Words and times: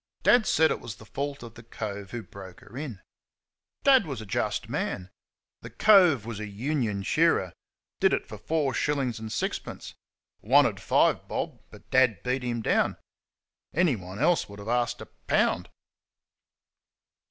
Dad 0.23 0.47
said 0.47 0.71
it 0.71 0.79
was 0.79 0.95
the 0.95 1.05
fault 1.05 1.43
of 1.43 1.53
the 1.53 1.61
cove 1.61 2.09
who 2.09 2.23
broke 2.23 2.61
her 2.61 2.75
in. 2.75 3.01
Dad 3.83 4.07
was 4.07 4.19
a 4.19 4.25
just 4.25 4.67
man. 4.67 5.11
The 5.61 5.69
"cove" 5.69 6.25
was 6.25 6.39
a 6.39 6.47
union 6.47 7.03
shearer 7.03 7.53
did 7.99 8.11
it 8.11 8.25
for 8.25 8.39
four 8.39 8.73
shillings 8.73 9.19
and 9.19 9.31
six 9.31 9.59
pence. 9.59 9.93
Wanted 10.41 10.79
five 10.79 11.27
bob, 11.27 11.61
but 11.69 11.87
Dad 11.91 12.23
beat 12.23 12.41
him 12.41 12.63
down. 12.63 12.97
Anybody 13.75 14.21
else 14.23 14.49
would 14.49 14.57
have 14.57 14.67
asked 14.67 15.01
a 15.01 15.05
pound. 15.05 15.69